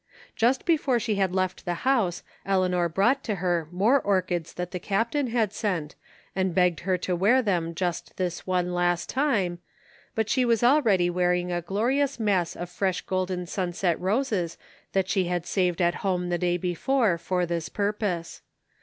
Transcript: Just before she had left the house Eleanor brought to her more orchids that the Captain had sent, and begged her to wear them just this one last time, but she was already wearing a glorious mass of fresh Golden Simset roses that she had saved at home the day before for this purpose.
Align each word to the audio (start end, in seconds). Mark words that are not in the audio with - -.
Just 0.35 0.65
before 0.65 0.99
she 0.99 1.13
had 1.17 1.31
left 1.31 1.63
the 1.63 1.75
house 1.85 2.23
Eleanor 2.43 2.89
brought 2.89 3.23
to 3.23 3.35
her 3.35 3.67
more 3.71 3.99
orchids 4.01 4.51
that 4.55 4.71
the 4.71 4.79
Captain 4.79 5.27
had 5.27 5.53
sent, 5.53 5.93
and 6.35 6.55
begged 6.55 6.79
her 6.79 6.97
to 6.97 7.15
wear 7.15 7.43
them 7.43 7.75
just 7.75 8.17
this 8.17 8.47
one 8.47 8.73
last 8.73 9.09
time, 9.09 9.59
but 10.15 10.27
she 10.27 10.43
was 10.43 10.63
already 10.63 11.07
wearing 11.11 11.51
a 11.51 11.61
glorious 11.61 12.19
mass 12.19 12.55
of 12.55 12.67
fresh 12.67 13.01
Golden 13.01 13.45
Simset 13.45 13.97
roses 13.99 14.57
that 14.93 15.07
she 15.07 15.25
had 15.25 15.45
saved 15.45 15.79
at 15.79 15.93
home 16.01 16.29
the 16.29 16.39
day 16.39 16.57
before 16.57 17.19
for 17.19 17.45
this 17.45 17.69
purpose. 17.69 18.41